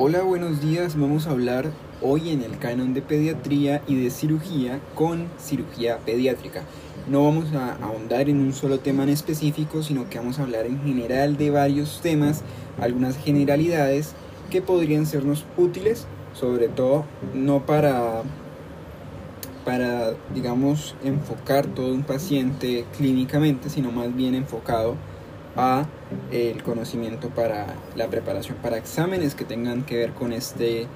Hola, 0.00 0.22
buenos 0.22 0.60
días. 0.60 0.96
Vamos 0.96 1.26
a 1.26 1.32
hablar 1.32 1.72
hoy 2.00 2.30
en 2.30 2.44
el 2.44 2.56
canon 2.60 2.94
de 2.94 3.02
pediatría 3.02 3.82
y 3.88 4.00
de 4.00 4.10
cirugía 4.10 4.78
con 4.94 5.26
cirugía 5.40 5.98
pediátrica. 5.98 6.62
No 7.08 7.24
vamos 7.24 7.52
a 7.52 7.74
ahondar 7.84 8.28
en 8.28 8.38
un 8.38 8.52
solo 8.52 8.78
tema 8.78 9.02
en 9.02 9.08
específico, 9.08 9.82
sino 9.82 10.08
que 10.08 10.18
vamos 10.18 10.38
a 10.38 10.44
hablar 10.44 10.66
en 10.66 10.80
general 10.84 11.36
de 11.36 11.50
varios 11.50 12.00
temas, 12.00 12.44
algunas 12.80 13.16
generalidades 13.16 14.12
que 14.52 14.62
podrían 14.62 15.04
sernos 15.04 15.44
útiles, 15.56 16.06
sobre 16.32 16.68
todo 16.68 17.04
no 17.34 17.66
para 17.66 18.22
para 19.64 20.12
digamos 20.32 20.94
enfocar 21.02 21.66
todo 21.66 21.92
un 21.92 22.04
paciente 22.04 22.84
clínicamente, 22.96 23.68
sino 23.68 23.90
más 23.90 24.14
bien 24.14 24.36
enfocado 24.36 24.94
a 25.58 25.86
el 26.30 26.62
conocimiento 26.62 27.28
para 27.28 27.66
la 27.96 28.06
preparación 28.06 28.56
para 28.62 28.78
exámenes 28.78 29.34
que 29.34 29.44
tengan 29.44 29.82
que 29.82 29.96
ver 29.96 30.12
con 30.12 30.32
este 30.32 30.86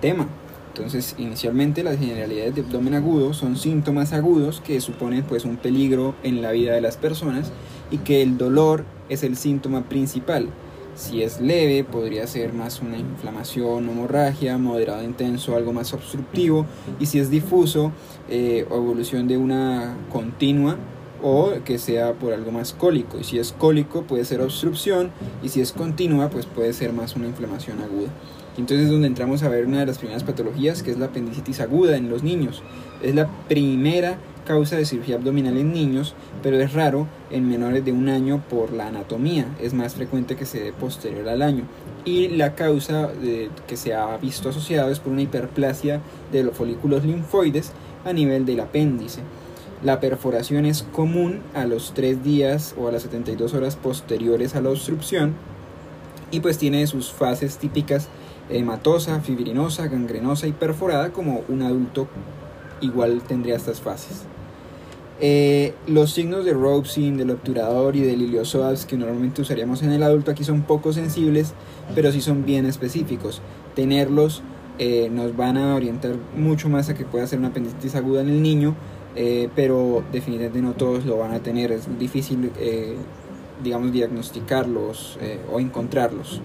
tema. 0.00 0.28
Entonces, 0.68 1.16
inicialmente 1.18 1.82
las 1.82 1.98
generalidades 1.98 2.54
de 2.54 2.60
abdomen 2.62 2.94
agudo 2.94 3.34
son 3.34 3.56
síntomas 3.56 4.12
agudos 4.12 4.60
que 4.60 4.80
suponen 4.80 5.22
pues 5.24 5.44
un 5.44 5.56
peligro 5.56 6.14
en 6.22 6.40
la 6.40 6.50
vida 6.52 6.74
de 6.74 6.80
las 6.80 6.96
personas 6.96 7.52
y 7.90 7.98
que 7.98 8.22
el 8.22 8.38
dolor 8.38 8.84
es 9.08 9.22
el 9.22 9.36
síntoma 9.36 9.82
principal. 9.84 10.48
Si 10.94 11.22
es 11.22 11.40
leve, 11.40 11.84
podría 11.84 12.26
ser 12.26 12.52
más 12.52 12.80
una 12.80 12.98
inflamación, 12.98 13.88
hemorragia, 13.88 14.58
moderado 14.58 15.02
intenso, 15.02 15.56
algo 15.56 15.72
más 15.72 15.94
obstructivo. 15.94 16.66
Y 17.00 17.06
si 17.06 17.18
es 17.18 17.30
difuso, 17.30 17.92
eh, 18.28 18.66
evolución 18.70 19.26
de 19.26 19.38
una 19.38 19.96
continua, 20.10 20.76
o 21.22 21.52
que 21.64 21.78
sea 21.78 22.14
por 22.14 22.32
algo 22.32 22.50
más 22.50 22.72
cólico. 22.72 23.18
Y 23.18 23.24
si 23.24 23.38
es 23.38 23.52
cólico 23.52 24.02
puede 24.02 24.24
ser 24.24 24.40
obstrucción 24.40 25.10
y 25.42 25.48
si 25.48 25.60
es 25.60 25.72
continua 25.72 26.28
pues 26.28 26.46
puede 26.46 26.72
ser 26.72 26.92
más 26.92 27.16
una 27.16 27.26
inflamación 27.26 27.80
aguda. 27.80 28.08
Entonces 28.58 28.86
es 28.86 28.92
donde 28.92 29.06
entramos 29.06 29.42
a 29.42 29.48
ver 29.48 29.66
una 29.66 29.80
de 29.80 29.86
las 29.86 29.98
primeras 29.98 30.24
patologías 30.24 30.82
que 30.82 30.90
es 30.90 30.98
la 30.98 31.06
apendicitis 31.06 31.60
aguda 31.60 31.96
en 31.96 32.10
los 32.10 32.22
niños. 32.22 32.62
Es 33.02 33.14
la 33.14 33.28
primera 33.48 34.18
causa 34.44 34.76
de 34.76 34.84
cirugía 34.84 35.16
abdominal 35.16 35.56
en 35.56 35.72
niños, 35.72 36.14
pero 36.42 36.60
es 36.60 36.72
raro 36.72 37.06
en 37.30 37.48
menores 37.48 37.84
de 37.84 37.92
un 37.92 38.08
año 38.08 38.42
por 38.50 38.72
la 38.72 38.88
anatomía. 38.88 39.46
Es 39.60 39.72
más 39.72 39.94
frecuente 39.94 40.36
que 40.36 40.46
se 40.46 40.60
dé 40.60 40.72
posterior 40.72 41.28
al 41.28 41.42
año. 41.42 41.64
Y 42.04 42.28
la 42.28 42.54
causa 42.54 43.06
de, 43.08 43.50
que 43.66 43.76
se 43.76 43.94
ha 43.94 44.16
visto 44.18 44.48
asociada 44.48 44.90
es 44.90 45.00
por 45.00 45.12
una 45.12 45.22
hiperplasia 45.22 46.00
de 46.32 46.42
los 46.42 46.56
folículos 46.56 47.04
linfoides 47.04 47.72
a 48.04 48.12
nivel 48.12 48.44
del 48.44 48.60
apéndice. 48.60 49.20
La 49.82 49.98
perforación 49.98 50.64
es 50.64 50.84
común 50.84 51.40
a 51.54 51.64
los 51.64 51.92
3 51.94 52.22
días 52.22 52.74
o 52.78 52.86
a 52.86 52.92
las 52.92 53.02
72 53.02 53.52
horas 53.52 53.74
posteriores 53.74 54.54
a 54.54 54.60
la 54.60 54.70
obstrucción 54.70 55.34
y 56.30 56.38
pues 56.38 56.56
tiene 56.56 56.86
sus 56.86 57.10
fases 57.10 57.58
típicas 57.58 58.08
hematosa, 58.48 59.20
fibrinosa, 59.20 59.88
gangrenosa 59.88 60.46
y 60.46 60.52
perforada 60.52 61.12
como 61.12 61.42
un 61.48 61.62
adulto 61.62 62.06
igual 62.80 63.22
tendría 63.22 63.56
estas 63.56 63.80
fases. 63.80 64.22
Eh, 65.20 65.74
los 65.86 66.12
signos 66.12 66.44
de 66.44 66.52
Robson, 66.52 67.16
del 67.16 67.30
obturador 67.30 67.96
y 67.96 68.00
del 68.00 68.22
iliosoas 68.22 68.86
que 68.86 68.96
normalmente 68.96 69.42
usaríamos 69.42 69.82
en 69.82 69.92
el 69.92 70.02
adulto 70.04 70.30
aquí 70.30 70.44
son 70.44 70.62
poco 70.62 70.92
sensibles, 70.92 71.54
pero 71.94 72.12
sí 72.12 72.20
son 72.20 72.44
bien 72.44 72.66
específicos. 72.66 73.42
Tenerlos 73.74 74.42
eh, 74.78 75.10
nos 75.12 75.36
van 75.36 75.58
a 75.58 75.74
orientar 75.74 76.16
mucho 76.36 76.68
más 76.68 76.88
a 76.88 76.94
que 76.94 77.04
pueda 77.04 77.26
ser 77.26 77.40
una 77.40 77.48
apendicitis 77.48 77.94
aguda 77.94 78.22
en 78.22 78.28
el 78.28 78.42
niño 78.42 78.74
eh, 79.14 79.48
pero 79.54 80.02
definitivamente 80.10 80.62
no 80.62 80.72
todos 80.72 81.04
lo 81.04 81.18
van 81.18 81.32
a 81.32 81.40
tener, 81.40 81.70
es 81.72 81.86
difícil, 81.98 82.50
eh, 82.58 82.96
digamos, 83.62 83.92
diagnosticarlos 83.92 85.18
eh, 85.20 85.38
o 85.52 85.60
encontrarlos. 85.60 86.40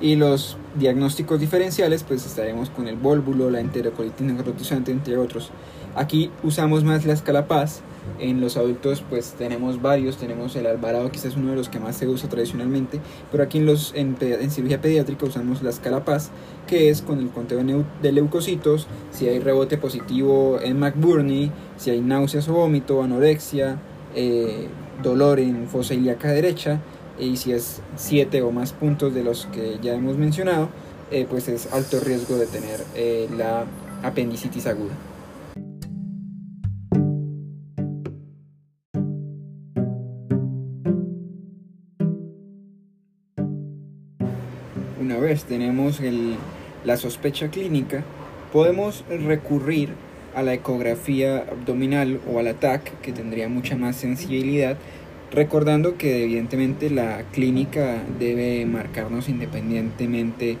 Y 0.00 0.16
los 0.16 0.56
diagnósticos 0.76 1.40
diferenciales, 1.40 2.04
pues 2.04 2.24
estaremos 2.24 2.70
con 2.70 2.86
el 2.88 2.96
vólvulo, 2.96 3.50
la 3.50 3.60
enterocolitis 3.60 4.26
necrotizante, 4.26 4.92
entre 4.92 5.16
otros. 5.18 5.50
Aquí 5.96 6.30
usamos 6.42 6.84
más 6.84 7.04
la 7.04 7.12
escala 7.12 7.48
PAS, 7.48 7.82
en 8.18 8.40
los 8.40 8.56
adultos 8.56 9.02
pues 9.08 9.34
tenemos 9.38 9.80
varios, 9.80 10.16
tenemos 10.16 10.56
el 10.56 10.66
alvarado 10.66 11.10
quizás 11.10 11.26
es 11.26 11.36
uno 11.36 11.50
de 11.50 11.56
los 11.56 11.68
que 11.68 11.80
más 11.80 11.96
se 11.96 12.06
usa 12.06 12.28
tradicionalmente, 12.28 13.00
pero 13.30 13.42
aquí 13.42 13.58
en, 13.58 13.66
los, 13.66 13.92
en, 13.94 14.16
cirugía 14.50 14.80
pediátrica 14.80 15.26
usamos 15.26 15.62
la 15.62 15.70
escala 15.70 16.04
PAS, 16.04 16.30
que 16.66 16.90
es 16.90 17.02
con 17.02 17.18
el 17.18 17.30
conteo 17.30 17.62
de 18.02 18.12
leucocitos, 18.12 18.86
si 19.10 19.28
hay 19.28 19.38
rebote 19.40 19.78
positivo 19.78 20.58
en 20.62 20.78
McBurney, 20.78 21.50
si 21.76 21.90
hay 21.90 22.00
náuseas 22.00 22.48
o 22.48 22.54
vómito, 22.54 23.02
anorexia, 23.02 23.78
eh, 24.14 24.68
dolor 25.02 25.40
en 25.40 25.68
fosa 25.68 25.94
ilíaca 25.94 26.30
derecha, 26.32 26.80
y 27.18 27.36
si 27.36 27.52
es 27.52 27.82
7 27.96 28.42
o 28.42 28.52
más 28.52 28.72
puntos 28.72 29.14
de 29.14 29.24
los 29.24 29.46
que 29.46 29.78
ya 29.82 29.94
hemos 29.94 30.16
mencionado, 30.16 30.68
eh, 31.10 31.26
pues 31.28 31.48
es 31.48 31.72
alto 31.72 32.00
riesgo 32.00 32.36
de 32.36 32.46
tener 32.46 32.84
eh, 32.94 33.28
la 33.36 33.64
apendicitis 34.02 34.66
aguda. 34.66 34.92
Tenemos 45.36 46.00
la 46.84 46.96
sospecha 46.96 47.48
clínica, 47.48 48.04
podemos 48.52 49.04
recurrir 49.08 49.90
a 50.34 50.42
la 50.42 50.54
ecografía 50.54 51.38
abdominal 51.38 52.20
o 52.32 52.38
al 52.38 52.48
ATAC, 52.48 53.00
que 53.00 53.12
tendría 53.12 53.48
mucha 53.48 53.76
más 53.76 53.96
sensibilidad, 53.96 54.76
recordando 55.32 55.96
que 55.96 56.24
evidentemente 56.24 56.90
la 56.90 57.22
clínica 57.32 58.02
debe 58.18 58.64
marcarnos 58.66 59.28
independientemente 59.28 60.56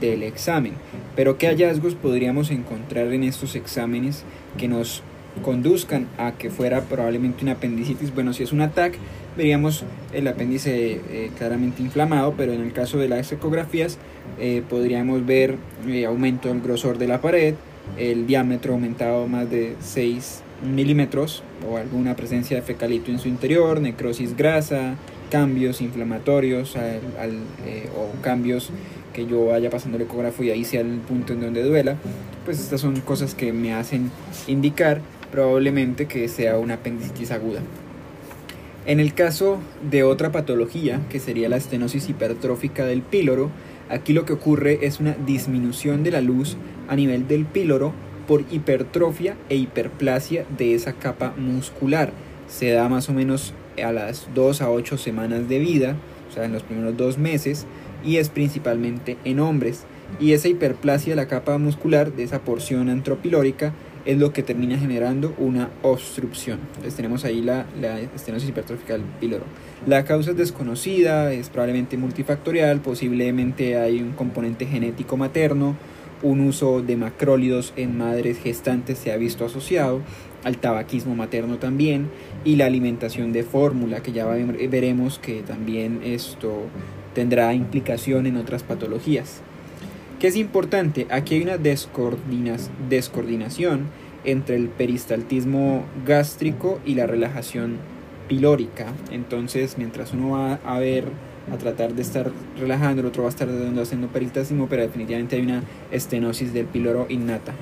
del 0.00 0.22
examen. 0.22 0.74
Pero 1.16 1.38
¿qué 1.38 1.48
hallazgos 1.48 1.94
podríamos 1.94 2.50
encontrar 2.50 3.12
en 3.12 3.24
estos 3.24 3.56
exámenes 3.56 4.24
que 4.56 4.68
nos 4.68 5.02
conduzcan 5.42 6.08
a 6.18 6.32
que 6.32 6.50
fuera 6.50 6.82
probablemente 6.82 7.42
una 7.42 7.52
apendicitis. 7.52 8.14
Bueno, 8.14 8.32
si 8.32 8.42
es 8.42 8.52
un 8.52 8.60
ataque, 8.60 8.98
veríamos 9.36 9.84
el 10.12 10.28
apéndice 10.28 11.00
eh, 11.10 11.30
claramente 11.38 11.82
inflamado, 11.82 12.34
pero 12.36 12.52
en 12.52 12.60
el 12.60 12.72
caso 12.72 12.98
de 12.98 13.08
las 13.08 13.32
ecografías 13.32 13.98
eh, 14.38 14.62
podríamos 14.68 15.24
ver 15.24 15.56
eh, 15.86 16.04
aumento 16.04 16.48
del 16.48 16.60
grosor 16.60 16.98
de 16.98 17.06
la 17.06 17.20
pared, 17.20 17.54
el 17.96 18.26
diámetro 18.26 18.74
aumentado 18.74 19.26
más 19.26 19.50
de 19.50 19.76
6 19.80 20.42
milímetros 20.74 21.42
o 21.68 21.76
alguna 21.76 22.14
presencia 22.14 22.56
de 22.56 22.62
fecalito 22.62 23.10
en 23.10 23.18
su 23.18 23.28
interior, 23.28 23.80
necrosis 23.80 24.36
grasa, 24.36 24.96
cambios 25.30 25.80
inflamatorios 25.80 26.76
o 26.76 28.20
cambios 28.20 28.70
que 29.12 29.26
yo 29.26 29.46
vaya 29.46 29.70
pasando 29.70 29.96
el 29.96 30.04
ecógrafo 30.04 30.42
y 30.42 30.50
ahí 30.50 30.64
sea 30.64 30.80
el 30.80 30.98
punto 30.98 31.32
en 31.32 31.40
donde 31.40 31.62
duela, 31.62 31.96
pues 32.44 32.60
estas 32.60 32.80
son 32.80 33.00
cosas 33.00 33.34
que 33.34 33.52
me 33.52 33.74
hacen 33.74 34.10
indicar 34.46 35.00
probablemente 35.32 36.06
que 36.06 36.28
sea 36.28 36.58
una 36.58 36.74
apendicitis 36.74 37.32
aguda. 37.32 37.60
En 38.86 39.00
el 39.00 39.14
caso 39.14 39.58
de 39.90 40.04
otra 40.04 40.30
patología, 40.30 41.00
que 41.08 41.18
sería 41.18 41.48
la 41.48 41.56
estenosis 41.56 42.08
hipertrófica 42.08 42.84
del 42.84 43.02
píloro, 43.02 43.50
aquí 43.88 44.12
lo 44.12 44.24
que 44.24 44.32
ocurre 44.32 44.80
es 44.82 45.00
una 45.00 45.16
disminución 45.26 46.04
de 46.04 46.10
la 46.12 46.20
luz 46.20 46.56
a 46.88 46.96
nivel 46.96 47.26
del 47.26 47.46
píloro 47.46 47.92
por 48.26 48.44
hipertrofia 48.50 49.36
e 49.48 49.56
hiperplasia 49.56 50.44
de 50.56 50.74
esa 50.74 50.92
capa 50.94 51.32
muscular. 51.36 52.12
Se 52.48 52.70
da 52.70 52.88
más 52.88 53.08
o 53.08 53.12
menos 53.12 53.54
a 53.82 53.92
las 53.92 54.28
2 54.34 54.62
a 54.62 54.70
8 54.70 54.98
semanas 54.98 55.48
de 55.48 55.58
vida, 55.58 55.96
o 56.28 56.34
sea, 56.34 56.44
en 56.44 56.52
los 56.52 56.62
primeros 56.62 56.96
dos 56.96 57.18
meses, 57.18 57.66
y 58.04 58.16
es 58.16 58.28
principalmente 58.28 59.16
en 59.24 59.40
hombres. 59.40 59.84
Y 60.20 60.32
esa 60.32 60.48
hiperplasia 60.48 61.12
de 61.12 61.16
la 61.16 61.28
capa 61.28 61.56
muscular, 61.58 62.12
de 62.12 62.24
esa 62.24 62.40
porción 62.40 62.88
antropilórica, 62.88 63.72
es 64.04 64.18
lo 64.18 64.32
que 64.32 64.42
termina 64.42 64.78
generando 64.78 65.34
una 65.38 65.70
obstrucción. 65.82 66.58
Entonces 66.68 66.94
tenemos 66.94 67.24
ahí 67.24 67.40
la, 67.40 67.66
la 67.80 68.00
estenosis 68.00 68.48
hipertrófica 68.48 68.94
del 68.94 69.02
píloro. 69.20 69.44
La 69.86 70.04
causa 70.04 70.32
es 70.32 70.36
desconocida, 70.36 71.32
es 71.32 71.48
probablemente 71.48 71.96
multifactorial, 71.96 72.80
posiblemente 72.80 73.76
hay 73.76 74.00
un 74.00 74.12
componente 74.12 74.66
genético 74.66 75.16
materno, 75.16 75.76
un 76.22 76.40
uso 76.40 76.82
de 76.82 76.96
macrólidos 76.96 77.72
en 77.76 77.98
madres 77.98 78.38
gestantes 78.38 78.98
se 78.98 79.12
ha 79.12 79.16
visto 79.16 79.44
asociado, 79.44 80.00
al 80.44 80.58
tabaquismo 80.58 81.14
materno 81.14 81.58
también, 81.58 82.08
y 82.44 82.56
la 82.56 82.66
alimentación 82.66 83.32
de 83.32 83.42
fórmula, 83.42 84.02
que 84.02 84.12
ya 84.12 84.26
veremos 84.26 85.18
que 85.18 85.42
también 85.42 86.00
esto 86.04 86.62
tendrá 87.14 87.54
implicación 87.54 88.26
en 88.26 88.36
otras 88.36 88.62
patologías. 88.62 89.40
¿Qué 90.18 90.28
es 90.28 90.36
importante? 90.36 91.06
Aquí 91.10 91.34
hay 91.34 91.42
una 91.42 91.58
descoordinación 91.58 93.86
entre 94.24 94.56
el 94.56 94.68
peristaltismo 94.68 95.84
gástrico 96.06 96.80
y 96.84 96.94
la 96.94 97.06
relajación 97.06 97.76
pilórica. 98.28 98.86
Entonces, 99.10 99.78
mientras 99.78 100.12
uno 100.12 100.30
va 100.30 100.54
a 100.64 100.78
ver, 100.78 101.04
a 101.52 101.58
tratar 101.58 101.94
de 101.94 102.02
estar 102.02 102.30
relajando, 102.58 103.00
el 103.00 103.08
otro 103.08 103.24
va 103.24 103.28
a 103.28 103.30
estar 103.30 103.48
haciendo 103.48 104.08
peristaltismo, 104.08 104.68
pero 104.68 104.82
definitivamente 104.82 105.36
hay 105.36 105.42
una 105.42 105.62
estenosis 105.90 106.52
del 106.52 106.66
píloro 106.66 107.06
innata. 107.08 107.52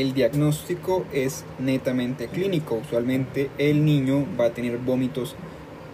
el 0.00 0.14
diagnóstico 0.14 1.04
es 1.12 1.44
netamente 1.58 2.28
clínico. 2.28 2.76
Usualmente 2.76 3.50
el 3.58 3.84
niño 3.84 4.26
va 4.38 4.46
a 4.46 4.50
tener 4.50 4.78
vómitos, 4.78 5.34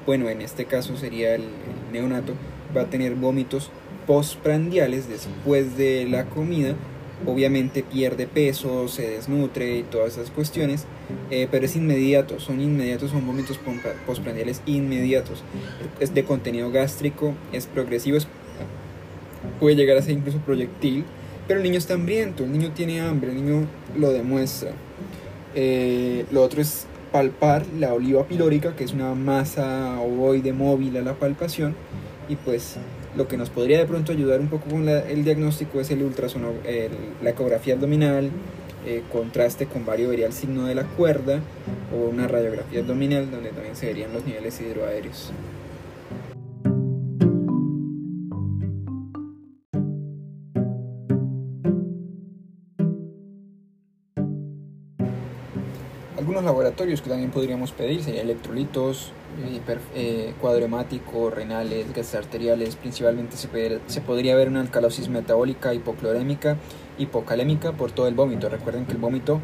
bueno, 0.07 0.29
en 0.29 0.41
este 0.43 0.65
caso 0.65 0.97
sería 0.97 1.35
el, 1.35 1.45
neonato, 1.93 2.35
va 2.77 2.83
a 2.83 2.91
tener 2.91 3.15
vómitos 3.15 3.71
postprandiales 4.07 5.09
después 5.09 5.77
de 5.77 6.07
la 6.09 6.27
comida. 6.27 6.75
Obviamente 7.27 7.83
pierde 7.83 8.27
peso, 8.27 8.89
se 8.89 9.09
desnutre 9.09 9.79
y 9.79 9.83
todas 9.85 10.15
esas 10.15 10.31
cuestiones, 10.31 10.85
eh, 11.31 11.49
pero 11.51 11.65
es 11.65 11.77
inmediato, 11.77 12.41
son 12.41 12.61
inmediatos, 12.61 13.13
son 13.13 13.27
vómitos 13.27 13.59
postprandiales 14.07 14.61
inmediatos. 14.67 15.43
Es 16.01 16.13
de 16.13 16.25
contenido 16.25 16.71
gástrico, 16.71 17.35
es 17.53 17.67
progresivo, 17.67 18.19
puede 19.61 19.77
llegar 19.77 19.97
a 19.97 20.03
ser 20.03 20.13
incluso 20.13 20.39
proyectil 20.39 21.05
pero 21.47 21.61
el 21.61 21.65
niño 21.65 21.79
está 21.79 21.95
hambriento, 21.95 22.45
el 22.45 22.53
niño 22.53 22.71
tiene 22.71 23.01
hambre, 23.01 23.31
el 23.31 23.37
niño 23.37 23.67
lo 23.97 24.13
demuestra. 24.13 24.73
Eh, 25.55 26.25
lo 26.33 26.43
otro 26.43 26.63
es 26.63 26.87
palpar 27.15 27.65
la 27.79 27.95
oliva 27.95 28.25
pilórica, 28.27 28.75
que 28.75 28.83
es 28.83 28.93
una 28.93 29.15
masa 29.15 30.01
ovoide 30.01 30.53
móvil 30.53 30.97
a 30.97 31.01
la 31.01 31.15
palpación. 31.15 31.77
Y 32.29 32.35
pues 32.35 32.75
lo 33.17 33.29
que 33.29 33.37
nos 33.37 33.51
podría 33.51 33.79
de 33.79 33.87
pronto 33.87 34.11
ayudar 34.11 34.41
un 34.41 34.49
poco 34.49 34.69
con 34.69 34.89
el 34.89 35.23
diagnóstico 35.23 35.81
es 35.81 35.93
el 35.93 36.03
ultrasono, 36.03 36.55
la 37.23 37.31
ecografía 37.31 37.75
abdominal, 37.75 38.31
eh, 38.85 39.05
contraste 39.13 39.67
con 39.67 39.87
vario 39.87 40.09
vería 40.09 40.27
el 40.27 40.33
signo 40.33 40.65
de 40.65 40.75
la 40.75 40.83
cuerda 40.83 41.39
o 41.95 42.09
una 42.09 42.27
radiografía 42.27 42.81
abdominal 42.81 43.31
donde 43.31 43.51
también 43.51 43.77
se 43.77 43.87
verían 43.87 44.13
los 44.13 44.27
niveles 44.27 44.61
hidroaéreos. 44.61 45.31
Algunos 56.35 56.51
laboratorios 56.51 57.01
que 57.01 57.11
también 57.11 57.31
podríamos 57.31 57.71
pedir 57.71 58.03
serían 58.03 58.25
electrolitos, 58.25 59.13
eh, 59.47 59.61
eh, 59.95 60.35
cuadremático, 60.41 61.31
renales, 61.31 61.95
gases 61.95 62.17
arteriales. 62.17 62.75
Principalmente 62.75 63.37
se, 63.37 63.49
se, 63.87 64.01
podría 64.01 64.35
ver 64.35 64.49
una 64.49 64.61
alcalosis 64.61 65.09
metabólica, 65.09 65.73
hipoclorémica, 65.75 66.57
hipocalémica 66.99 67.71
por 67.71 67.93
todo 67.93 68.09
el 68.09 68.15
vómito. 68.15 68.49
Recuerden 68.49 68.85
que 68.85 68.91
el 68.91 68.99
vómito 68.99 69.39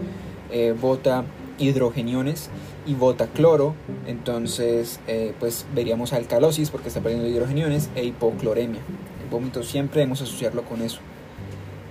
eh, 0.50 0.74
bota 0.80 1.22
hidrogeniones 1.60 2.50
y 2.84 2.94
bota 2.94 3.28
cloro, 3.28 3.76
entonces 4.08 4.98
eh, 5.06 5.32
pues 5.38 5.66
veríamos 5.72 6.12
alcalosis 6.12 6.70
porque 6.70 6.88
está 6.88 7.00
perdiendo 7.00 7.28
hidrogeniones 7.28 7.88
e 7.94 8.02
hipocloremia. 8.02 8.80
El 9.22 9.30
vómito 9.30 9.62
siempre 9.62 10.00
debemos 10.00 10.22
asociarlo 10.22 10.64
con 10.64 10.82
eso. 10.82 10.98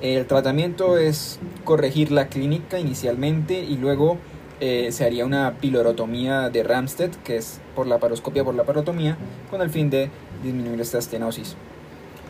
El 0.01 0.25
tratamiento 0.27 0.97
es 0.97 1.39
corregir 1.63 2.11
la 2.11 2.27
clínica 2.27 2.79
inicialmente 2.79 3.61
y 3.61 3.77
luego 3.77 4.17
eh, 4.59 4.91
se 4.91 5.05
haría 5.05 5.25
una 5.25 5.57
pilorotomía 5.59 6.49
de 6.49 6.63
Ramstedt, 6.63 7.15
que 7.23 7.37
es 7.37 7.61
por 7.75 7.87
la 7.87 7.99
paroscopia 7.99 8.43
por 8.43 8.55
la 8.55 8.63
parotomía, 8.63 9.17
con 9.49 9.61
el 9.61 9.69
fin 9.69 9.89
de 9.89 10.09
disminuir 10.43 10.81
esta 10.81 10.97
estenosis. 10.97 11.55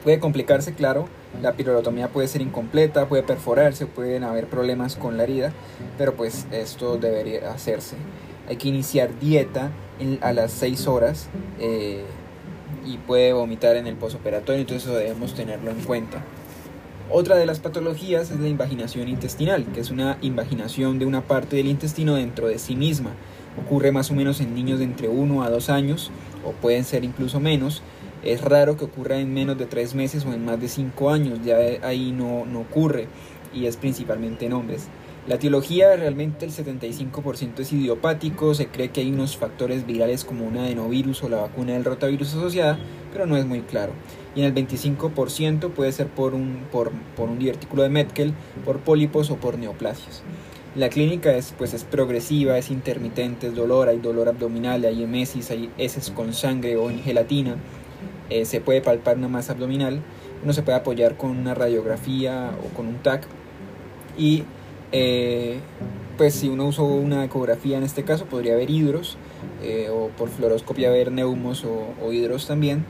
Puede 0.04 0.20
complicarse, 0.20 0.74
claro, 0.74 1.08
la 1.42 1.54
pilorotomía 1.54 2.08
puede 2.08 2.28
ser 2.28 2.42
incompleta, 2.42 3.08
puede 3.08 3.24
perforarse, 3.24 3.86
pueden 3.86 4.24
haber 4.24 4.48
problemas 4.48 4.96
con 4.96 5.18
la 5.18 5.24
herida, 5.24 5.52
pero 5.98 6.14
pues 6.14 6.48
esto 6.52 6.98
debería 6.98 7.52
hacerse. 7.52 7.96
Hay 8.48 8.56
que 8.58 8.70
iniciar 8.70 9.20
dieta 9.20 9.72
a 10.22 10.34
las 10.34 10.52
6 10.54 10.88
horas 10.88 11.30
eh, 11.60 12.04
y 12.86 12.98
puede 12.98 13.34
vomitar 13.34 13.76
en 13.76 13.88
el 13.88 13.96
posoperatorio, 13.96 14.62
entonces 14.62 14.88
eso 14.88 14.98
debemos 14.98 15.34
tenerlo 15.34 15.72
en 15.72 15.82
cuenta. 15.82 16.24
Otra 17.12 17.38
de 17.38 17.48
las 17.48 17.60
patologías 17.60 18.30
es 18.30 18.40
la 18.40 18.50
invaginación 18.50 19.08
intestinal, 19.08 19.66
que 19.74 19.80
es 19.80 19.90
una 19.90 20.20
invaginación 20.22 21.00
de 21.00 21.08
una 21.08 21.22
parte 21.22 21.56
del 21.56 21.66
intestino 21.66 22.14
dentro 22.14 22.48
de 22.48 22.60
sí 22.60 22.76
misma. 22.76 23.10
Ocurre 23.66 23.92
más 23.92 24.12
o 24.12 24.14
menos 24.14 24.40
en 24.42 24.54
niños 24.54 24.78
de 24.78 24.86
entre 24.86 25.10
1 25.10 25.42
a 25.42 25.50
2 25.50 25.72
años, 25.72 26.12
o 26.46 26.52
pueden 26.52 26.84
ser 26.84 27.04
incluso 27.04 27.40
menos. 27.40 27.82
Es 28.24 28.42
raro 28.42 28.78
que 28.78 28.86
ocurra 28.86 29.18
en 29.18 29.34
menos 29.34 29.58
de 29.58 29.66
3 29.66 29.96
meses 29.96 30.24
o 30.24 30.34
en 30.34 30.46
más 30.46 30.62
de 30.62 30.68
5 30.68 31.10
años, 31.10 31.40
ya 31.44 31.58
ahí 31.82 32.12
no, 32.12 32.46
no 32.46 32.60
ocurre, 32.60 33.08
y 33.56 33.66
es 33.66 33.76
principalmente 33.76 34.46
en 34.46 34.54
hombres. 34.54 34.88
La 35.28 35.36
etiología 35.36 35.96
realmente 35.96 36.46
el 36.46 36.52
75% 36.52 37.60
es 37.60 37.74
idiopático, 37.74 38.56
se 38.56 38.68
cree 38.68 38.90
que 38.90 39.02
hay 39.02 39.12
unos 39.12 39.38
factores 39.38 39.86
virales 39.86 40.26
como 40.26 40.46
un 40.46 40.58
adenovirus 40.58 41.24
o 41.24 41.30
la 41.30 41.42
vacuna 41.42 41.74
del 41.74 41.86
rotavirus 41.86 42.30
asociada, 42.30 42.80
pero 43.12 43.26
no 43.26 43.38
es 43.38 43.46
muy 43.46 43.62
claro. 43.62 43.92
Y 44.34 44.42
en 44.42 44.46
el 44.46 44.56
25% 44.56 45.72
puede 45.72 45.92
ser 45.92 46.08
por 46.08 46.34
un, 46.34 46.64
por, 46.72 46.92
un 47.18 47.40
divertículo 47.40 47.84
de 47.84 47.90
Metkel, 47.90 48.34
por 48.66 48.80
pólipos 48.80 49.30
o 49.30 49.36
por 49.36 49.60
neoplasias. 49.60 50.24
La 50.76 50.90
clínica 50.90 51.36
es, 51.36 51.54
pues, 51.58 51.74
es 51.74 51.84
progresiva, 51.84 52.58
es 52.58 52.72
intermitente, 52.72 53.48
es 53.48 53.56
dolor, 53.56 53.90
hay 53.90 54.00
dolor 54.00 54.30
abdominal, 54.30 54.86
hay 54.86 55.04
emesis, 55.04 55.52
hay 55.52 55.70
heces 55.78 56.12
con 56.12 56.34
sangre 56.34 56.78
o 56.78 56.90
en 56.90 57.02
gelatina, 57.02 57.58
eh, 58.30 58.46
se 58.46 58.62
puede 58.62 58.82
palpar 58.82 59.18
una 59.18 59.28
masa 59.28 59.54
abdominal, 59.54 60.02
uno 60.44 60.54
se 60.54 60.62
puede 60.62 60.78
apoyar 60.78 61.18
con 61.18 61.32
una 61.32 61.54
radiografía 61.54 62.52
o 62.64 62.76
con 62.76 62.88
un 62.88 62.96
TAC 63.00 63.28
y 64.18 64.44
eh, 64.92 65.60
pues 66.18 66.34
si 66.34 66.50
uno 66.50 66.66
usó 66.66 66.84
una 66.84 67.24
ecografía 67.24 67.78
en 67.78 67.84
este 67.84 68.04
caso 68.04 68.26
podría 68.26 68.54
haber 68.54 68.70
hidros 68.70 69.18
eh, 69.62 69.90
o 69.92 70.10
por 70.10 70.30
fluoroscopia 70.30 70.90
haber 70.90 71.12
neumos 71.12 71.64
o, 71.66 72.12
hidros 72.12 72.48
también 72.48 72.86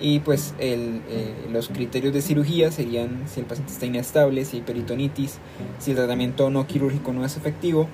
y 0.00 0.20
pues 0.20 0.54
el, 0.58 1.02
eh, 1.08 1.34
los 1.50 1.68
criterios 1.68 2.12
de 2.12 2.22
cirugía 2.22 2.72
serían 2.72 3.24
si 3.26 3.40
el 3.40 3.46
paciente 3.46 3.72
está 3.72 3.86
inestable, 3.86 4.44
si 4.44 4.58
hay 4.58 4.62
peritonitis, 4.62 5.38
si 5.78 5.90
el 5.92 5.96
tratamiento 5.96 6.50
no 6.50 6.66
quirúrgico 6.66 7.12
no 7.12 7.24
es 7.24 7.36
efectivo 7.36 7.88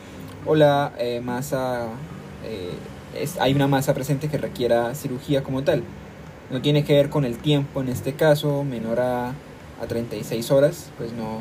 o 0.46 0.56
la 0.56 0.92
masa, 1.22 1.86
es, 3.16 3.38
hay 3.38 3.54
una 3.54 3.68
masa 3.68 3.94
presente 3.94 4.28
que 4.28 4.38
requiera 4.38 4.96
cirugía 4.96 5.44
como 5.44 5.62
tal. 5.62 5.84
No 6.50 6.60
tiene 6.60 6.84
que 6.84 6.94
ver 6.94 7.08
con 7.08 7.24
el 7.24 7.38
tiempo 7.38 7.80
en 7.80 7.88
este 7.88 8.14
caso, 8.14 8.64
menor 8.64 8.98
a, 8.98 9.28
a 9.80 9.86
36 9.86 10.50
horas, 10.50 10.90
pues 10.98 11.12
no, 11.12 11.38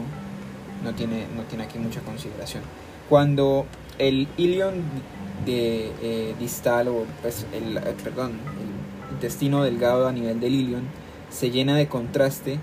no 0.83 0.93
tiene, 0.93 1.27
no 1.35 1.43
tiene 1.43 1.65
aquí 1.65 1.79
mucha 1.79 2.01
consideración. 2.01 2.63
Cuando 3.09 3.65
el 3.97 4.27
ilion 4.37 4.83
de, 5.45 5.91
eh, 6.01 6.35
distal 6.39 6.87
o 6.87 7.05
pues 7.21 7.45
el, 7.53 7.77
eh, 7.77 7.95
perdón, 8.03 8.33
intestino 9.11 9.63
delgado 9.63 10.07
a 10.07 10.11
nivel 10.11 10.39
del 10.39 10.53
ilion 10.53 10.83
se 11.29 11.51
llena 11.51 11.75
de 11.75 11.87
contraste, 11.87 12.59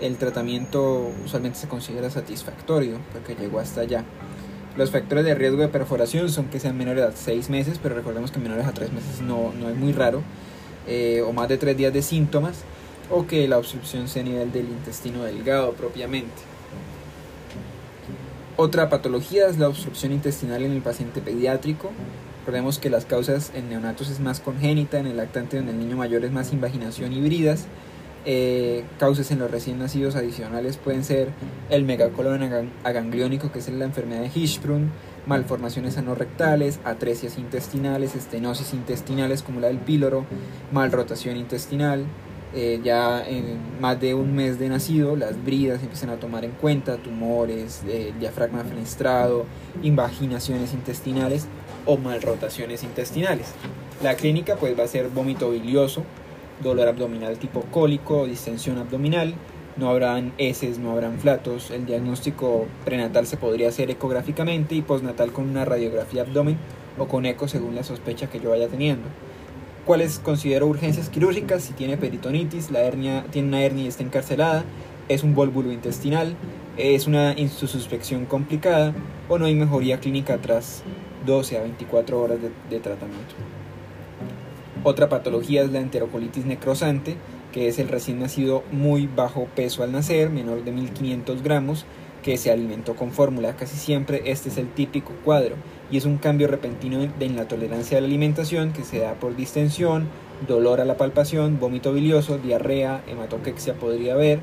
el 0.00 0.16
tratamiento 0.16 1.10
usualmente 1.24 1.58
se 1.58 1.68
considera 1.68 2.10
satisfactorio 2.10 2.98
porque 3.12 3.34
llegó 3.34 3.60
hasta 3.60 3.82
allá. 3.82 4.04
Los 4.76 4.90
factores 4.90 5.24
de 5.24 5.34
riesgo 5.34 5.62
de 5.62 5.68
perforación 5.68 6.28
son 6.28 6.46
que 6.48 6.60
sean 6.60 6.76
menores 6.76 7.04
a 7.04 7.12
6 7.12 7.48
meses, 7.48 7.80
pero 7.82 7.94
recordemos 7.94 8.30
que 8.30 8.38
menores 8.38 8.66
a 8.66 8.72
3 8.72 8.92
meses 8.92 9.22
no, 9.22 9.52
no 9.58 9.70
es 9.70 9.76
muy 9.76 9.92
raro, 9.92 10.22
eh, 10.86 11.22
o 11.26 11.32
más 11.32 11.48
de 11.48 11.56
3 11.56 11.76
días 11.76 11.92
de 11.94 12.02
síntomas, 12.02 12.58
o 13.10 13.26
que 13.26 13.48
la 13.48 13.56
obstrucción 13.56 14.06
sea 14.06 14.22
a 14.22 14.26
nivel 14.26 14.52
del 14.52 14.66
intestino 14.66 15.24
delgado 15.24 15.72
propiamente. 15.72 16.55
Otra 18.58 18.88
patología 18.88 19.48
es 19.48 19.58
la 19.58 19.68
obstrucción 19.68 20.12
intestinal 20.12 20.62
en 20.62 20.72
el 20.72 20.80
paciente 20.80 21.20
pediátrico. 21.20 21.90
Recordemos 22.40 22.78
que 22.78 22.88
las 22.88 23.04
causas 23.04 23.52
en 23.54 23.68
neonatos 23.68 24.08
es 24.08 24.18
más 24.18 24.40
congénita, 24.40 24.98
en 24.98 25.06
el 25.06 25.18
lactante 25.18 25.58
en 25.58 25.68
el 25.68 25.78
niño 25.78 25.96
mayor 25.96 26.24
es 26.24 26.32
más 26.32 26.54
invaginación 26.54 27.12
híbridas. 27.12 27.66
Eh, 28.24 28.84
causas 28.98 29.30
en 29.30 29.40
los 29.40 29.50
recién 29.50 29.78
nacidos 29.78 30.16
adicionales 30.16 30.78
pueden 30.78 31.04
ser 31.04 31.28
el 31.68 31.84
megacolon 31.84 32.70
agangliónico, 32.82 33.52
que 33.52 33.58
es 33.58 33.68
la 33.68 33.84
enfermedad 33.84 34.22
de 34.22 34.30
Hirschsprung, 34.34 34.88
malformaciones 35.26 35.98
anorrectales, 35.98 36.80
atresias 36.84 37.36
intestinales, 37.36 38.14
estenosis 38.14 38.72
intestinales 38.72 39.42
como 39.42 39.60
la 39.60 39.66
del 39.66 39.78
píloro, 39.78 40.24
malrotación 40.72 41.36
intestinal, 41.36 42.06
eh, 42.56 42.80
ya 42.82 43.22
en 43.28 43.58
más 43.82 44.00
de 44.00 44.14
un 44.14 44.34
mes 44.34 44.58
de 44.58 44.70
nacido, 44.70 45.14
las 45.14 45.44
bridas 45.44 45.82
empiezan 45.82 46.08
a 46.08 46.16
tomar 46.16 46.42
en 46.42 46.52
cuenta 46.52 46.96
tumores, 46.96 47.82
eh, 47.86 48.14
diafragma 48.18 48.64
fenestrado, 48.64 49.44
invaginaciones 49.82 50.72
intestinales 50.72 51.48
o 51.84 51.98
malrotaciones 51.98 52.82
intestinales. 52.82 53.48
La 54.02 54.14
clínica 54.14 54.56
pues 54.56 54.78
va 54.78 54.84
a 54.84 54.88
ser 54.88 55.10
vómito 55.10 55.50
bilioso, 55.50 56.02
dolor 56.62 56.88
abdominal 56.88 57.38
tipo 57.38 57.60
cólico, 57.70 58.26
distensión 58.26 58.78
abdominal, 58.78 59.34
no 59.76 59.90
habrán 59.90 60.32
heces, 60.38 60.78
no 60.78 60.92
habrán 60.92 61.18
flatos. 61.18 61.70
El 61.70 61.84
diagnóstico 61.84 62.64
prenatal 62.86 63.26
se 63.26 63.36
podría 63.36 63.68
hacer 63.68 63.90
ecográficamente 63.90 64.74
y 64.74 64.80
postnatal 64.80 65.30
con 65.30 65.46
una 65.50 65.66
radiografía 65.66 66.22
abdomen 66.22 66.56
o 66.96 67.06
con 67.06 67.26
eco 67.26 67.48
según 67.48 67.74
la 67.74 67.82
sospecha 67.82 68.30
que 68.30 68.40
yo 68.40 68.48
vaya 68.48 68.68
teniendo 68.68 69.06
cuáles 69.86 70.18
considero 70.18 70.66
urgencias 70.66 71.08
quirúrgicas, 71.08 71.62
si 71.62 71.72
tiene 71.72 71.96
peritonitis, 71.96 72.70
la 72.70 72.80
hernia, 72.80 73.24
tiene 73.30 73.48
una 73.48 73.62
hernia 73.62 73.84
y 73.84 73.86
está 73.86 74.02
encarcelada, 74.02 74.64
es 75.08 75.22
un 75.22 75.34
vólvulo 75.34 75.70
intestinal, 75.72 76.34
es 76.76 77.06
una 77.06 77.32
insuspección 77.38 78.26
complicada 78.26 78.92
o 79.28 79.38
no 79.38 79.46
hay 79.46 79.54
mejoría 79.54 80.00
clínica 80.00 80.38
tras 80.38 80.82
12 81.24 81.58
a 81.58 81.62
24 81.62 82.20
horas 82.20 82.38
de, 82.68 82.80
tratamiento. 82.80 83.34
Otra 84.82 85.08
patología 85.08 85.62
es 85.62 85.70
la 85.70 85.78
enterocolitis 85.78 86.44
necrosante, 86.44 87.16
que 87.52 87.68
es 87.68 87.78
el 87.78 87.88
recién 87.88 88.18
nacido 88.18 88.64
muy 88.72 89.06
bajo 89.06 89.46
peso 89.54 89.84
al 89.84 89.92
nacer, 89.92 90.30
menor 90.30 90.64
de 90.64 90.72
1500 90.72 91.42
gramos, 91.42 91.86
que 92.22 92.36
se 92.36 92.50
alimentó 92.50 92.96
con 92.96 93.12
fórmula. 93.12 93.56
Casi 93.56 93.76
siempre 93.76 94.22
este 94.26 94.48
es 94.48 94.58
el 94.58 94.68
típico 94.68 95.12
cuadro 95.24 95.54
y 95.90 95.96
es 95.96 96.04
un 96.04 96.18
cambio 96.18 96.48
repentino 96.48 97.00
en 97.20 97.36
la 97.36 97.46
tolerancia 97.48 97.98
a 97.98 98.00
la 98.00 98.06
alimentación 98.06 98.72
que 98.72 98.84
se 98.84 98.98
da 98.98 99.14
por 99.14 99.36
distensión, 99.36 100.08
dolor 100.46 100.80
a 100.80 100.84
la 100.84 100.96
palpación, 100.96 101.58
vómito 101.58 101.92
bilioso, 101.92 102.38
diarrea, 102.38 103.02
hematoquexia 103.06 103.74
podría 103.74 104.14
haber, 104.14 104.40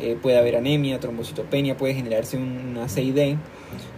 eh, 0.00 0.16
puede 0.20 0.38
haber 0.38 0.56
anemia, 0.56 1.00
trombocitopenia, 1.00 1.76
puede 1.76 1.94
generarse 1.94 2.36
una 2.36 2.88
CID 2.88 3.36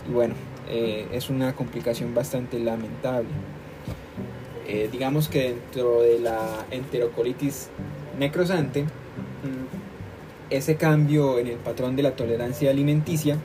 y 0.09 0.13
bueno, 0.13 0.35
eh, 0.69 1.07
es 1.13 1.31
una 1.31 1.55
complicación 1.55 2.15
bastante 2.15 2.59
lamentable. 2.59 3.29
Eh, 4.67 4.89
digamos 4.91 5.29
que 5.29 5.51
dentro 5.51 6.01
de 6.01 6.19
la 6.21 6.65
enterocolitis 6.71 7.69
necrosante, 8.19 8.85
mm, 8.85 10.49
ese 10.51 10.77
cambio 10.77 11.39
en 11.39 11.49
el 11.49 11.57
patrón 11.57 11.97
de 11.97 12.03
la 12.03 12.17
tolerancia 12.17 12.71
alimenticia, 12.71 13.37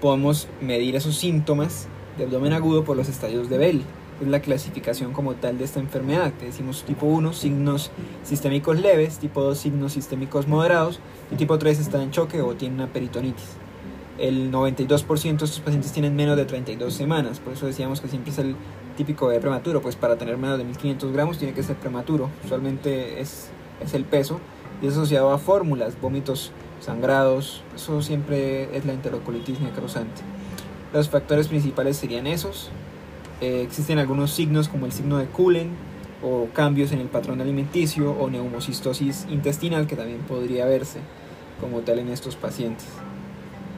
podemos 0.00 0.48
medir 0.60 0.96
esos 0.96 1.16
síntomas 1.16 1.88
de 2.18 2.24
abdomen 2.24 2.52
agudo 2.52 2.84
por 2.84 2.96
los 2.96 3.08
estadios 3.08 3.48
de 3.48 3.58
Bell. 3.58 3.82
Es 4.20 4.28
la 4.28 4.40
clasificación 4.40 5.12
como 5.12 5.34
tal 5.34 5.58
de 5.58 5.64
esta 5.64 5.78
enfermedad, 5.78 6.32
que 6.34 6.46
decimos 6.46 6.84
tipo 6.84 7.06
1, 7.06 7.34
signos 7.34 7.90
sistémicos 8.24 8.80
leves, 8.80 9.18
tipo 9.18 9.42
2, 9.42 9.58
signos 9.58 9.92
sistémicos 9.92 10.48
moderados, 10.48 11.00
y 11.30 11.36
tipo 11.36 11.58
3 11.58 11.78
está 11.78 12.02
en 12.02 12.10
choque 12.10 12.40
o 12.40 12.54
tiene 12.54 12.76
una 12.76 12.86
peritonitis. 12.86 13.44
El 14.18 14.50
92% 14.50 15.22
de 15.22 15.44
estos 15.44 15.60
pacientes 15.60 15.92
tienen 15.92 16.16
menos 16.16 16.38
de 16.38 16.46
32 16.46 16.94
semanas, 16.94 17.40
por 17.40 17.52
eso 17.52 17.66
decíamos 17.66 18.00
que 18.00 18.08
siempre 18.08 18.32
es 18.32 18.38
el 18.38 18.56
típico 18.96 19.28
de 19.28 19.38
prematuro, 19.38 19.82
pues 19.82 19.96
para 19.96 20.16
tener 20.16 20.38
menos 20.38 20.56
de 20.56 20.64
1500 20.64 21.12
gramos 21.12 21.36
tiene 21.36 21.52
que 21.52 21.62
ser 21.62 21.76
prematuro, 21.76 22.30
usualmente 22.42 23.20
es, 23.20 23.50
es 23.84 23.92
el 23.92 24.04
peso, 24.04 24.40
y 24.80 24.86
es 24.86 24.94
asociado 24.94 25.30
a 25.30 25.38
fórmulas, 25.38 26.00
vómitos 26.00 26.52
sangrados, 26.80 27.62
eso 27.74 28.02
siempre 28.02 28.76
es 28.76 28.84
la 28.84 28.92
enterocolitis 28.92 29.60
necrosante. 29.60 30.22
Los 30.92 31.08
factores 31.08 31.48
principales 31.48 31.96
serían 31.96 32.26
esos. 32.26 32.70
Eh, 33.40 33.62
existen 33.62 33.98
algunos 33.98 34.30
signos 34.30 34.68
como 34.68 34.86
el 34.86 34.92
signo 34.92 35.18
de 35.18 35.26
Cullen 35.26 35.70
o 36.22 36.48
cambios 36.54 36.92
en 36.92 37.00
el 37.00 37.08
patrón 37.08 37.40
alimenticio 37.40 38.12
o 38.12 38.30
neumocistosis 38.30 39.26
intestinal 39.30 39.86
que 39.86 39.96
también 39.96 40.20
podría 40.20 40.64
verse 40.64 41.00
como 41.60 41.80
tal 41.80 41.98
en 41.98 42.08
estos 42.08 42.36
pacientes. 42.36 42.86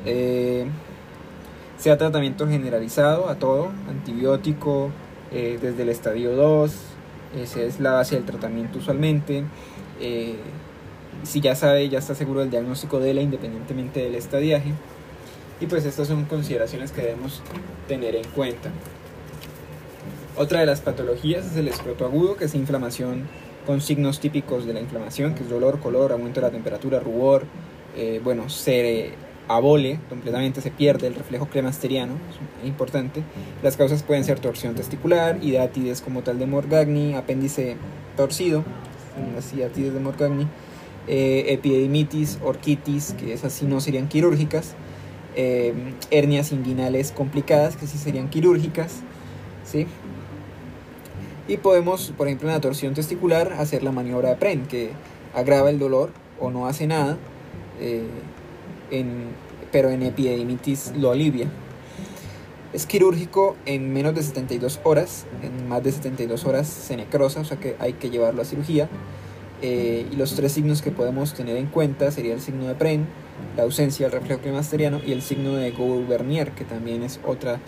Eh, 0.05 0.67
sea 1.77 1.99
tratamiento 1.99 2.47
generalizado 2.47 3.29
a 3.29 3.37
todo, 3.37 3.71
antibiótico 3.89 4.91
eh, 5.33 5.59
desde 5.61 5.83
el 5.83 5.89
estadio 5.89 6.35
2, 6.37 6.73
esa 7.41 7.61
es 7.63 7.81
la 7.81 7.93
base 7.93 8.17
del 8.17 8.25
tratamiento 8.25 8.79
usualmente 8.79 9.45
si 11.23 11.41
ya 11.41 11.55
sabe, 11.55 11.89
ya 11.89 11.99
está 11.99 12.15
seguro 12.15 12.41
del 12.41 12.51
diagnóstico 12.51 13.01
de 13.01 13.15
la 13.15 13.21
independientemente 13.21 14.01
del 14.01 14.15
estadiaje. 14.15 14.73
Y 15.61 15.67
pues 15.67 15.85
estas 15.85 16.09
son 16.09 16.25
consideraciones 16.25 16.93
que 16.93 17.03
debemos 17.03 17.43
tener 17.89 18.15
en 18.15 18.27
cuenta. 18.29 18.71
Otra 20.37 20.61
de 20.61 20.67
las 20.67 20.81
patologías 20.81 21.47
es 21.47 21.57
el 21.57 21.67
escroto 21.67 22.05
agudo, 22.05 22.37
que 22.37 22.45
es 22.45 22.55
inflamación 22.55 23.27
con 23.67 23.81
signos 23.81 24.21
típicos 24.21 24.67
de 24.67 24.73
la 24.73 24.81
inflamación, 24.81 25.35
que 25.35 25.43
es 25.43 25.51
dolor, 25.51 25.81
color, 25.81 26.13
aumento 26.13 26.41
de 26.41 26.47
la 26.47 26.53
temperatura, 26.53 27.01
rubor, 27.01 27.45
eh, 27.97 28.21
bueno, 28.23 28.49
se 28.49 29.13
abole 29.49 29.99
completamente, 30.09 30.61
se 30.61 30.71
pierde 30.71 31.07
el 31.09 31.15
reflejo 31.15 31.47
cremasteriano, 31.47 32.15
es 32.63 32.69
importante. 32.69 33.23
Las 33.63 33.77
causas 33.77 34.03
pueden 34.03 34.25
ser 34.25 34.39
torsión 34.39 34.75
testicular, 34.75 35.43
hidatides 35.43 36.03
como 36.03 36.23
tal 36.23 36.39
de 36.39 36.47
Morgagni, 36.47 37.15
apéndice 37.15 37.77
torcido, 38.17 38.63
las 39.35 39.53
hidatides 39.53 39.93
de 39.93 40.01
Morgagni, 40.01 40.47
eh, 41.09 41.47
epidemitis, 41.49 42.39
orquitis, 42.45 43.15
que 43.15 43.33
esas 43.33 43.53
sí 43.53 43.67
no 43.67 43.81
serían 43.81 44.09
quirúrgicas, 44.09 44.75
eh, 45.37 45.73
hernias 46.11 46.53
inguinales 46.53 47.13
complicadas, 47.13 47.77
que 47.77 47.87
sí 47.87 47.97
serían 47.97 48.29
quirúrgicas, 48.29 48.97
¿sí? 49.65 49.87
Y 51.49 51.57
podemos, 51.57 52.13
por 52.17 52.27
ejemplo, 52.27 52.49
en 52.49 52.55
la 52.55 52.61
torsión 52.61 52.93
testicular, 52.93 53.55
hacer 53.55 53.83
la 53.83 53.91
maniobra 53.91 54.31
de 54.31 54.37
Pren, 54.37 54.67
que 54.67 54.91
agrava 55.35 55.71
el 55.71 55.79
dolor 55.79 56.11
o 56.39 56.51
no 56.51 56.67
hace 56.67 56.87
nada, 56.87 57.17
eh, 57.81 58.05
pero 59.73 59.91
en 59.91 60.03
epidemitis 60.03 60.93
lo 60.97 61.11
alivia. 61.11 61.49
Es 62.75 62.85
quirúrgico 62.85 63.57
en 63.65 63.95
menos 63.95 64.15
de 64.15 64.23
72 64.23 64.81
horas, 64.85 65.25
en 65.43 65.69
más 65.69 65.83
de 65.83 65.91
72 65.91 66.45
horas 66.45 66.67
se 66.67 66.99
necrosa, 66.99 67.41
o 67.41 67.45
sea 67.45 67.57
que 67.57 67.77
hay 67.79 67.95
que 67.95 68.11
llevarlo 68.11 68.43
a 68.43 68.45
cirugía. 68.45 68.91
Eh, 69.61 70.07
y 70.11 70.17
los 70.17 70.35
tres 70.35 70.53
signos 70.53 70.83
que 70.83 70.93
podemos 70.93 71.35
tener 71.35 71.57
en 71.57 71.67
cuenta 71.67 72.11
sería 72.13 72.35
el 72.35 72.41
signo 72.41 72.67
de 72.67 72.75
Pren, 72.75 73.07
la 73.57 73.65
ausencia 73.65 74.09
del 74.09 74.21
reflejo 74.21 74.41
climasteriano 74.41 75.01
y 75.05 75.13
el 75.13 75.23
signo 75.23 75.55
de 75.55 75.73
Gauvernier, 75.73 76.53
que 76.53 76.65
también 76.65 77.03
es 77.03 77.19
otra, 77.27 77.59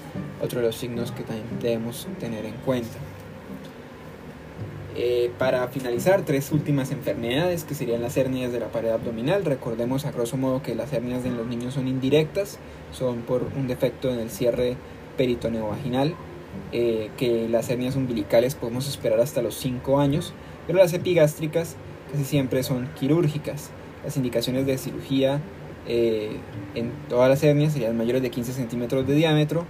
otro 0.42 0.61
de 0.61 0.66
los 0.66 0.76
signos 0.76 1.11
que 1.11 1.25
también 1.25 1.47
debemos 1.61 2.06
tener 2.20 2.44
en 2.44 2.54
cuenta. 2.64 2.97
Eh, 4.97 5.30
para 5.38 5.66
finalizar, 5.68 6.25
tres 6.25 6.52
últimas 6.52 6.90
enfermedades 6.90 7.64
que 7.64 7.75
serían 7.75 8.02
las 8.02 8.16
hernias 8.16 8.52
de 8.52 8.61
la 8.61 8.68
pared 8.68 8.90
abdominal. 8.90 9.44
Recordemos 9.44 10.04
a 10.04 10.12
grosso 10.12 10.37
modo 10.37 10.62
que 10.62 10.75
las 10.75 10.92
hernias 10.92 11.25
de 11.25 11.30
los 11.30 11.47
niños 11.47 11.75
son 11.75 11.88
indirectas, 11.88 12.59
son 12.92 13.23
por 13.23 13.49
un 13.56 13.66
defecto 13.66 14.11
en 14.11 14.18
el 14.18 14.30
cierre 14.30 14.76
peritoneo 15.16 15.68
vaginal, 15.68 16.14
eh, 16.73 17.11
que 17.16 17.49
las 17.49 17.70
hernias 17.70 17.97
umbilicales 17.97 18.54
podemos 18.56 18.88
esperar 18.88 19.20
hasta 19.20 19.42
los 19.42 19.54
5 19.56 20.00
años 20.00 20.35
pero 20.67 20.79
las 20.79 20.93
epigástricas 20.93 21.76
casi 22.11 22.25
siempre 22.25 22.62
son 22.62 22.88
quirúrgicas. 22.99 23.71
Las 24.05 24.17
indicaciones 24.17 24.67
de 24.67 24.79
cirugía 24.79 25.40
eh, 25.87 26.37
en 26.75 26.93
todas 27.09 27.29
las 27.29 27.43
hernias 27.43 27.73
serían 27.73 27.97
mayores 27.97 28.23
de 28.23 28.31
15 28.31 28.52
centímetros 28.52 29.07
de 29.07 29.14
diámetro 29.14 29.64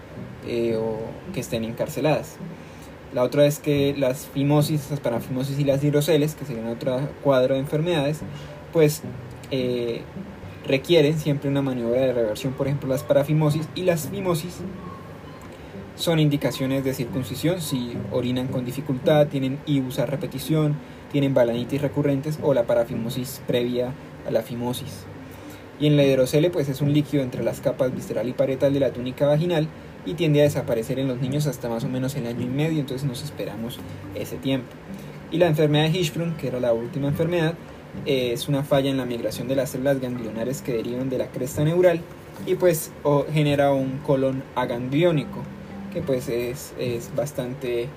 eh, 0.46 0.76
o 0.76 0.98
que 1.32 1.40
estén 1.40 1.64
encarceladas. 1.64 2.36
La 3.12 3.22
otra 3.22 3.44
es 3.46 3.58
que 3.58 3.94
las 3.96 4.26
fimosis, 4.26 4.90
las 4.90 5.00
parafimosis 5.00 5.58
y 5.58 5.64
las 5.64 5.82
hidroceles, 5.82 6.34
que 6.36 6.44
serían 6.44 6.68
otro 6.68 7.00
cuadro 7.22 7.54
de 7.54 7.60
enfermedades, 7.60 8.20
pues 8.72 9.02
eh, 9.50 10.02
requieren 10.66 11.18
siempre 11.18 11.50
una 11.50 11.62
maniobra 11.62 12.00
de 12.00 12.12
reversión, 12.12 12.52
por 12.52 12.68
ejemplo 12.68 12.88
las 12.88 13.02
parafimosis 13.02 13.68
y 13.74 13.82
las 13.82 14.08
fimosis 14.08 14.58
son 16.00 16.18
indicaciones 16.18 16.82
de 16.82 16.94
circuncisión 16.94 17.60
si 17.60 17.92
orinan 18.10 18.48
con 18.48 18.64
dificultad, 18.64 19.26
tienen 19.26 19.58
ibus 19.66 19.98
a 19.98 20.06
repetición, 20.06 20.74
tienen 21.12 21.34
balanitis 21.34 21.82
recurrentes 21.82 22.38
o 22.42 22.54
la 22.54 22.64
parafimosis 22.64 23.42
previa 23.46 23.92
a 24.26 24.30
la 24.30 24.40
fimosis. 24.40 25.04
Y 25.78 25.86
en 25.88 25.98
la 25.98 26.04
hidrocele 26.04 26.48
pues 26.48 26.70
es 26.70 26.80
un 26.80 26.94
líquido 26.94 27.22
entre 27.22 27.44
las 27.44 27.60
capas 27.60 27.94
visceral 27.94 28.26
y 28.28 28.32
parietal 28.32 28.72
de 28.72 28.80
la 28.80 28.92
túnica 28.92 29.26
vaginal 29.26 29.68
y 30.06 30.14
tiende 30.14 30.40
a 30.40 30.44
desaparecer 30.44 30.98
en 30.98 31.06
los 31.06 31.20
niños 31.20 31.46
hasta 31.46 31.68
más 31.68 31.84
o 31.84 31.88
menos 31.88 32.14
el 32.14 32.26
año 32.26 32.40
y 32.40 32.48
medio, 32.48 32.80
entonces 32.80 33.06
nos 33.06 33.22
esperamos 33.22 33.78
ese 34.14 34.36
tiempo. 34.38 34.72
Y 35.30 35.36
la 35.36 35.48
enfermedad 35.48 35.84
de 35.84 35.98
Hirschsprung, 35.98 36.34
que 36.36 36.48
era 36.48 36.60
la 36.60 36.72
última 36.72 37.08
enfermedad, 37.08 37.52
es 38.06 38.48
una 38.48 38.62
falla 38.62 38.88
en 38.88 38.96
la 38.96 39.04
migración 39.04 39.48
de 39.48 39.56
las 39.56 39.68
células 39.68 40.00
ganglionares 40.00 40.62
que 40.62 40.72
derivan 40.72 41.10
de 41.10 41.18
la 41.18 41.26
cresta 41.26 41.62
neural 41.62 42.00
y 42.46 42.54
pues 42.54 42.90
genera 43.34 43.74
un 43.74 43.98
colon 43.98 44.42
agangliónico 44.54 45.42
que 45.92 46.02
pues 46.02 46.28
es, 46.28 46.72
bastante 47.14 47.88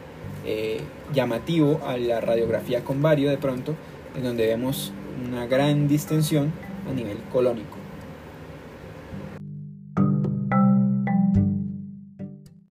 eh, 0.46 0.82
llamativo 1.14 1.82
a 1.86 1.98
la 1.98 2.22
radiografía 2.22 2.84
con 2.84 3.02
vario 3.02 3.30
de 3.30 3.38
pronto, 3.38 3.76
en 4.16 4.24
donde 4.24 4.48
vemos 4.48 4.92
una 5.28 5.46
gran 5.46 5.88
distensión 5.88 6.52
a 6.90 6.94
nivel 6.94 7.18
colónico. 7.32 7.83